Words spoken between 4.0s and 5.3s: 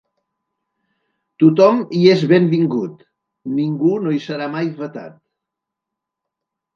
no hi serà mai vetat.